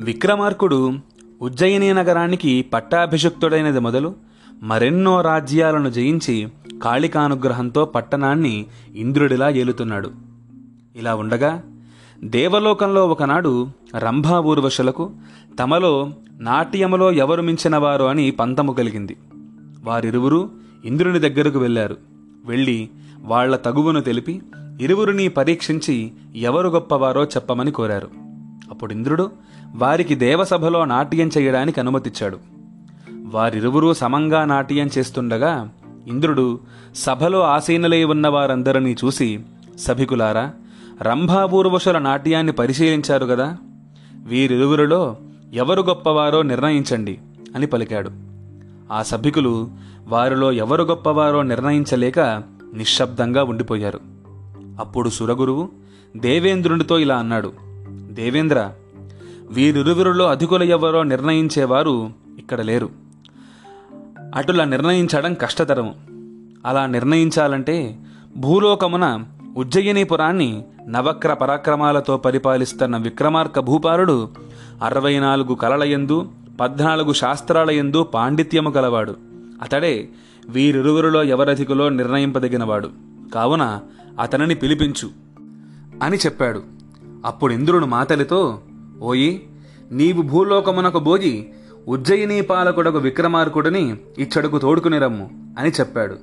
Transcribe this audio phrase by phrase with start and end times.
[0.00, 0.92] విక్రమార్కుడు
[1.42, 4.14] ఉజ్జయిని నగరానికి పట్టాభిషిక్తుడైనది మొదలు
[4.62, 6.48] మరెన్నో రాజ్యాలను జయించి
[6.82, 10.10] కాళికానుగ్రహంతో పట్టణాన్ని ఇంద్రుడిలా ఏలుతున్నాడు.
[10.96, 11.62] ఇలా ఉండగా
[12.24, 13.68] దేవలోకంలో ఒకనాడు
[13.98, 15.10] రంభా ఊర్వశులకు
[15.58, 19.16] తమలో నాట్యములో ఎవరు మించినవారు అని పంతము కలిగింది.
[19.84, 20.50] వారిరువురు
[20.84, 21.96] ఇంద్రుని దగ్గరకు వెళ్ళారు.
[22.44, 22.90] వెళ్ళి
[23.22, 24.42] వాళ్ళ తగువును తెలిపి
[24.80, 28.19] ఇరువురిని పరీక్షించి ఎవరు గొప్పవారో చెప్పమని కోరారు.
[28.70, 29.30] అప్పుడు ఇంద్రుడు
[29.74, 32.38] వారికి దేవసభలో నాట్యం చేయడానికి అనుమతిచ్చాడు.
[33.10, 35.70] వారిరువురూ సమంగా నాట్యం చేస్తుండగా
[36.06, 36.60] ఇంద్రుడు
[36.94, 39.40] సభలో ఆసీనులై ఉన్న వారందరినీ చూసి
[39.78, 40.52] సభికులారా
[41.02, 43.56] రంభాపూర్వశుల నాట్యాన్ని పరిశీలించారు కదా
[44.24, 45.16] వీరిరువురిలో
[45.52, 47.18] ఎవరు గొప్పవారో నిర్ణయించండి
[47.54, 48.10] అని పలికాడు.
[48.92, 49.70] ఆ సభికులు
[50.06, 52.20] వారిలో ఎవరు గొప్పవారో నిర్ణయించలేక
[52.74, 54.00] నిశ్శబ్దంగా ఉండిపోయారు.
[54.80, 55.68] అప్పుడు సురగురువు
[56.16, 57.52] దేవేంద్రునితో ఇలా అన్నాడు
[58.10, 58.72] దేవేంద్ర
[59.50, 62.88] వీరిరువురిలో అధికులు ఎవరో నిర్ణయించేవారు ఇక్కడ లేరు.
[64.34, 65.94] అటులా నిర్ణయించడం కష్టతరము.
[66.66, 67.98] అలా నిర్ణయించాలంటే
[68.36, 69.24] భూలోకమున
[69.56, 74.28] ఉజ్జయినిపురాన్ని నవక్ర పరాక్రమాలతో పరిపాలిస్తున్న విక్రమార్క భూపాలుడు
[74.82, 76.28] అరవై నాలుగు కలలయందు
[76.60, 79.16] పద్నాలుగు శాస్త్రాలయందు పాండిత్యము కలవాడు
[79.62, 80.08] అతడే
[80.48, 82.90] వీరిరువురిలో ఎవరధికులో నిర్ణయింపదగినవాడు.
[83.34, 83.80] కావున
[84.20, 85.10] అతనిని పిలిపించు
[86.02, 86.79] అని చెప్పాడు.
[87.24, 88.60] అప్పుడు ఇంద్రుడు మాతలితో
[89.02, 89.48] ఓయి
[89.92, 91.46] నీవు భూలోకమునకు బోగి
[91.88, 96.16] ఉజ్జయిని పాలకుడకు విక్రమార్కుడిని ఇచ్చడుకు తోడుకునిరమ్ము అని చెప్పాడు.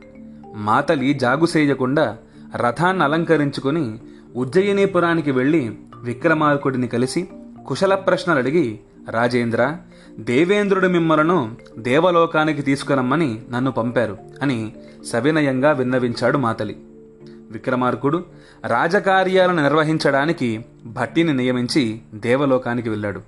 [0.56, 2.18] మాతలి జాగుసేయకుండా
[2.56, 4.00] రథాన్ని అలంకరించుకుని
[4.36, 5.72] ఉజ్జయినీపురానికి వెళ్ళి
[6.04, 7.28] విక్రమార్కుడిని కలిసి
[7.68, 9.78] కుశల ప్రశ్నలు అడిగి రాజేంద్ర
[10.20, 14.74] దేవేంద్రుడు మిమ్మలను దేవలోకానికి తీసుకురమ్మని నన్ను పంపారు అని
[15.06, 16.76] సవినయంగా విన్నవించాడు మాతలి.
[17.52, 18.24] విక్రమార్కుడు
[18.66, 23.22] రాజకార్యాలను నిర్వహించడానికి భట్టిని నియమించి దేవలోకానికి వెళ్ళాడు.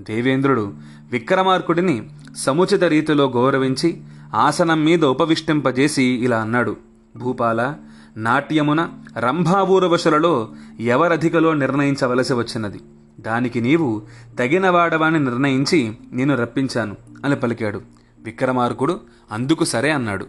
[0.00, 0.74] దేవేంద్రుడు
[1.12, 4.02] విక్రమార్కుడిని సముచిత రీతిలో గౌరవించి
[4.34, 6.76] ఆసనం మీద ఉపవిష్టింపజేసి ఇలా అన్నాడు.
[7.16, 7.74] భూపాల
[8.16, 8.88] నాట్యమున
[9.18, 10.48] రంభావూరవశులలో
[10.80, 12.80] ఎవరధికలో నిర్ణయించవలసి వచ్చినది?
[13.20, 14.02] దానికి నీవు
[14.38, 17.80] తగినవాడవాని నిర్ణయించి నేను రప్పించాను అని పలికాడు.
[18.20, 19.00] విక్రమార్కుడు
[19.32, 20.26] అందుకు సరే అన్నాడు.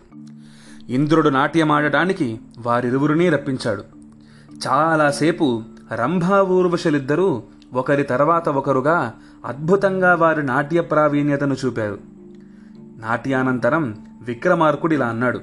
[0.90, 3.84] ఇంద్రుడు నాట్యమాడటానికి వారిరువురిని రప్పించాడు.
[4.68, 7.44] చాలాసేపు రంభా ఊర్వశులిద్దరూ
[7.74, 9.14] ఒకరి తర్వాత ఒకరుగా
[9.46, 11.98] అద్భుతంగా వారి నాట్య ప్రావీణ్యతను చూపారు.
[12.98, 15.42] నాట్యానంతరం విక్రమార్కుడు ఇలా అన్నాడు.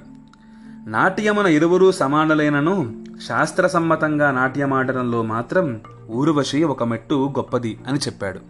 [0.87, 8.41] నాట్యమున ఇరువురూ సమానలేనను శాస్త్రసమ్మతంగా నాట్యమాడడంలో మాత్రం ఊర్వశి ఒక మెట్టు గొప్పది అని చెప్పాడు.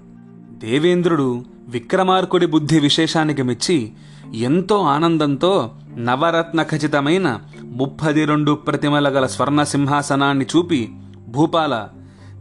[0.58, 3.92] దేవేంద్రుడు విక్రమార్కుడి బుద్ధి విశేషానికి మెచ్చి
[4.34, 10.92] ఎంతో ఆనందంతో నవరత్న ఖచితమైన ముప్పది రెండు ప్రతిమల గల స్వర్ణ సింహాసనాన్ని చూపి
[11.28, 11.88] భూపాల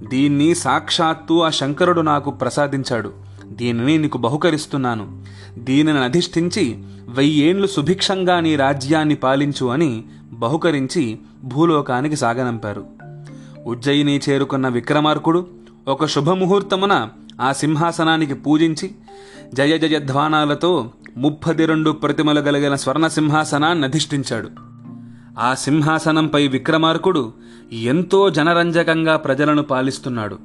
[0.09, 3.13] దీన్ని సాక్షాత్తు ఆ శంకరుడు నాకు ప్రసాదించాడు.
[3.45, 5.23] దీనిని నీకు బహుకరిస్తున్నాను.
[5.57, 12.85] దీనిని అధిష్ఠించి వెయ్యేండ్లు సుభిక్షంగా నీ రాజ్యాన్ని పాలించు అని బహుకరించి భూలోకానికి సాగనంపారు.
[13.65, 15.47] ఉజ్జయిని చేరుకున్న విక్రమార్కుడు
[15.87, 17.09] ఒక శుభముహూర్తమున
[17.41, 18.91] ఆ సింహాసనానికి పూజించి
[19.53, 24.49] జయ జయధ్వానాలతో ముప్పది రెండు ప్రతిమలు కలిగిన స్వర్ణ సింహాసనాన్ని అధిష్ఠించాడు.
[25.39, 27.33] ఆ సింహాసనంపై విక్రమార్కుడు
[27.73, 30.39] ఎంతో జనరంజకంగా ప్రజలను పాలిస్తున్నాడు.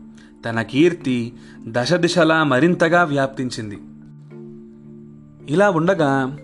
[0.44, 1.32] తన కీర్తి
[1.68, 3.78] దశ దిశలా మరింతగా వ్యాప్తించింది.
[5.54, 6.36] ఇలా ఉండగా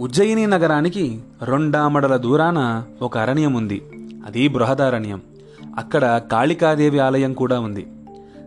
[0.00, 3.82] ఉజ్జయిని నగరానికి రెండామడల దూరాన ఒక అరణ్యం ఉంది.
[4.26, 5.20] అది బృహదారణ్యం.
[5.78, 7.86] అక్కడ కాళికాదేవి ఆలయం కూడా ఉంది.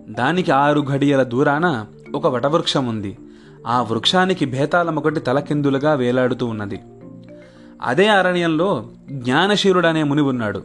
[0.09, 1.85] దానికి ఆరు ఘడియల దూరాన
[2.15, 3.17] ఒక వటవృక్షం ఉంది.
[3.67, 6.79] ఆ వృక్షానికి భేతాళం తలకిందులుగా వేలాడుతూ ఉన్నది.
[7.81, 10.63] అదే అరణ్యంలో జ్ఞానశీలుడనే ముని ఉన్నాడు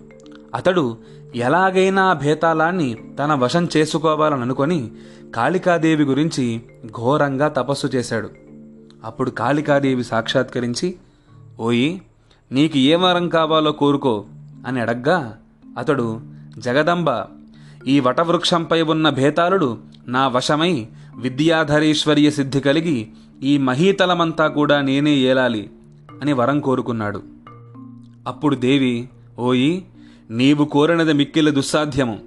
[0.55, 0.97] అతడు
[1.35, 4.91] ఎలాగైనా భేతాళాన్ని తన వశం చేసుకోవాలని అనుకొని
[5.37, 8.31] కాళికాదేవి గురించి ఘోరంగా తపస్సు చేశాడు.
[9.05, 10.95] అప్పుడు కాళికాదేవి సాక్షాత్కరించి
[11.61, 12.03] ఓయి
[12.53, 14.25] నీకు ఏ వరం కావాలో కోరుకో
[14.67, 15.37] అని అడగ్గా
[15.79, 16.21] అతడు
[16.59, 17.07] జగదంబ
[17.87, 19.79] ఈ వటవృక్షంపై ఉన్న భేతాళుడు
[20.09, 20.89] నా వశమై
[21.19, 23.09] విద్యాధరీశ్వర్య సిద్ధి కలిగి
[23.43, 25.71] ఈ మహీతలమంతా కూడా నేనే ఏలాలి
[26.23, 27.23] అని వరం కోరుకున్నాడు.
[28.27, 29.85] అప్పుడు దేవి ఓయి
[30.31, 32.19] నీవు కోరినది మిక్కిల దుస్సాధ్యము.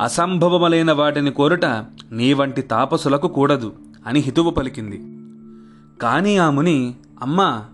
[0.00, 1.64] అసంభవములైన వాటిని కోరుట
[2.12, 3.72] నీ వంటి తాపసులకు కూడదు
[4.06, 4.96] అని హితువు పలికింది.
[6.02, 7.64] కానీ ఆ ముని అమ్మా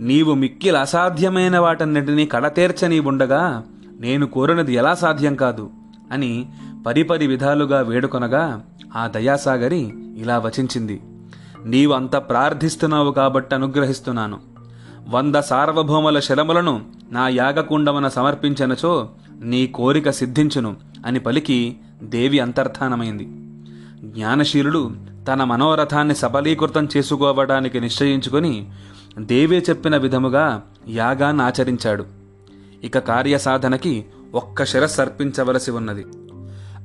[0.00, 3.64] నీవు మిక్కిలి అసాధ్యమైన వాటన్నిటినీ కడతేర్చని ఉండగా
[4.00, 5.70] నేను కోరినది ఎలా సాధ్యం కాదు
[6.12, 6.46] అని
[6.86, 8.64] పరిపరి విధాలుగా వేడుకొనగా
[8.96, 11.02] ఆ దయాసాగరి ఇలా వచించింది.
[11.64, 14.40] నీవు అంత ప్రార్థిస్తున్నావు కాబట్టి అనుగ్రహిస్తున్నాను.
[15.08, 19.08] వంద సార్వభౌముల శరములను నా యాగకుండమున సమర్పించనచో
[19.40, 23.24] నీ కోరిక సిద్ధించును అని పలికి దేవి అంతర్ధానమైంది.
[24.04, 24.92] జ్ఞానశీలుడు
[25.28, 28.70] తన మనోరథాన్ని సబలీకృతం చేసుకోవడానికి నిశ్చయించుకొని
[29.18, 32.06] దేవి చెప్పిన విధముగా యాగాన్ని ఆచరించాడు.
[32.84, 34.04] ఇక కార్యసాధనకి
[34.34, 36.04] ఒక్క శిరస్సు అర్పించవలసి ఉన్నది.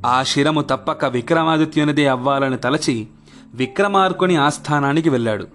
[0.05, 3.07] ఆ శిరము తప్పక విక్రమాదిత్యునిదే అవ్వాలని తలచి
[3.53, 5.47] విక్రమార్కుని ఆస్థానానికి వెళ్ళాడు.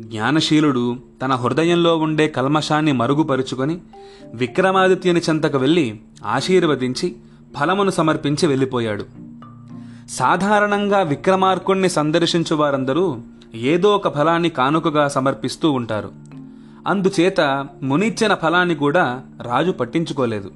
[0.00, 3.78] జ్ఞానశీలుడు తన హృదయంలో ఉండే కల్మషాన్ని మరుగుపరుచుకొని
[4.34, 7.16] విక్రమాదిత్యుని చెంతకు వెళ్ళి ఆశీర్వదించి
[7.60, 9.04] ఫలమును సమర్పించి వెళ్ళిపోయాడు.
[10.10, 13.16] సాధారణంగా విక్రమార్కుణ్ణి సందర్శించు వారందరూ
[13.54, 16.10] ఏదో ఒక ఫలాన్ని కానుకగా సమర్పిస్తూ ఉంటారు.
[16.86, 20.50] అందుచేత మునిచ్చిన ఫలాన్ని కూడా రాజు పట్టించుకోలేదు.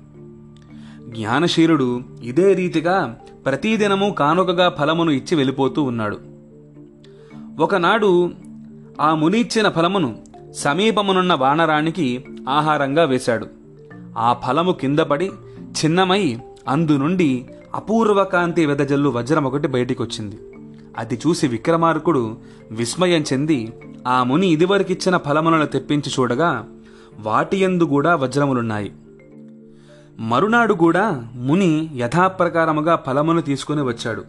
[1.17, 3.17] జ్ఞానశీలుడు ఇదే రీతిగా
[3.47, 6.19] ప్రతిదినము కానుకగా ఫలమును ఇచ్చి వెళ్ళిపోతూ ఉన్నాడు.
[7.59, 8.33] ఒకనాడు
[9.01, 10.19] ఆ ముని ఇచ్చిన ఫలమును
[10.53, 13.47] సమీపమునున్న వానరానికి ఆహారంగా వేశాడు.
[14.19, 15.31] ఆ ఫలము కింద పడి
[15.61, 16.39] చిన్నమై
[16.69, 17.45] అందు నుండి
[17.75, 20.39] అపూర్వకాంతి వెదజల్లు వజ్రం ఒకటి బయటికొచ్చింది.
[20.99, 22.37] అది చూసి విక్రమార్కుడు
[22.71, 23.73] విస్మయం చెంది
[24.07, 26.67] ఆ ముని ఇదివరకిచ్చిన ఫలములను తెప్పించి చూడగా
[27.21, 28.93] వాటి యందు కూడా వజ్రములున్నాయి.
[30.19, 34.25] మరునాడు కూడా ముని యథాప్రకారముగా ఫలమును తీసుకుని వచ్చాడు.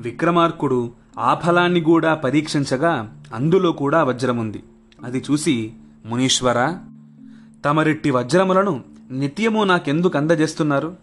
[0.00, 4.62] విక్రమార్కుడు ఆ ఫలాన్ని కూడా పరీక్షించగా అందులో కూడా వజ్రముంది.
[5.04, 5.72] అది చూసి
[6.06, 6.74] మునీశ్వర
[7.64, 8.80] తమరిట్టి వజ్రములను
[9.10, 10.96] నిత్యము నాకెందుకు అందజేస్తున్నారు?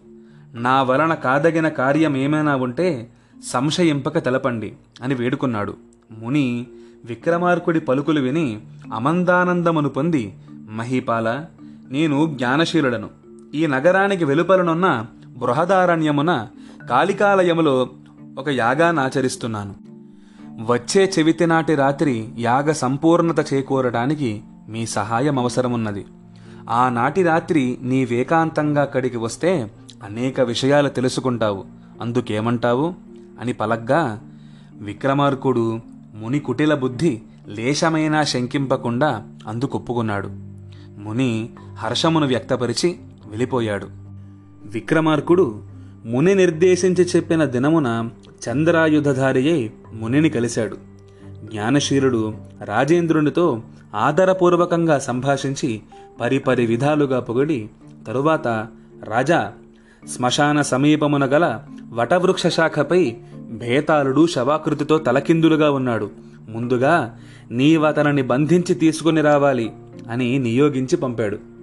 [0.54, 3.10] నా వలన కాదగిన కార్యం ఏమైనా ఉంటే
[3.44, 5.74] సంశయింపక తెలపండి అని వేడుకున్నాడు.
[6.20, 6.66] ముని
[7.04, 8.60] విక్రమార్కుడి పలుకులు విని
[8.94, 11.44] అమందానందమును పొంది మహీపాల
[11.90, 13.25] నేను జ్ఞానశీలుడను.
[13.56, 16.46] ఈ నగరానికి వెలుపలనున్న బృహదారణ్యమున
[16.90, 17.88] కాళికాలయములో
[18.38, 19.74] ఒక యాగానాచరిస్తున్నాను
[20.66, 26.06] వచ్చే చెవితి నాటి రాత్రి యాగ సంపూర్ణత చేకూరడానికి మీ సహాయం అవసరమున్నది.
[26.70, 29.70] ఆనాటి రాత్రి నీ వేకాంతంగా అక్కడికి వస్తే
[30.02, 31.64] అనేక విషయాలు తెలుసుకుంటావు.
[32.00, 32.94] అందుకేమంటావు?
[33.40, 34.20] అని పలగ్గా
[34.74, 35.80] విక్రమార్కుడు
[36.14, 40.30] ముని కుటిల బుద్ధి లేశమైనా శంకింపకుండా అందుకొప్పుకున్నాడు.
[40.98, 42.96] ముని హర్షమును వ్యక్తపరిచి
[43.28, 43.86] వెళ్ళిపోయాడు.
[44.64, 45.62] విక్రమార్కుడు
[46.04, 48.10] ముని నిర్దేశించి చెప్పిన దినమున
[48.48, 50.76] చంద్రాయుధధారియై మునిని కలిశాడు.
[51.52, 52.34] జ్ఞానశీలుడు
[52.64, 53.62] రాజేంద్రునితో
[53.94, 55.80] ఆదరపూర్వకంగా సంభాషించి
[56.20, 57.68] పరిపరి విధాలుగా పొగిడి
[58.06, 58.66] తరువాత
[59.04, 59.52] రాజా
[60.16, 61.60] శ్మశాన సమీపమున గల
[61.92, 63.16] వటవృక్ష శాఖపై
[63.50, 66.10] భేతాళుడు శవాకృతితో తలకిందులుగా ఉన్నాడు.
[66.48, 67.16] ముందుగా
[67.50, 69.72] నీవతనని బంధించి తీసుకుని రావాలి
[70.10, 71.55] అని నియోగించి పంపాడు.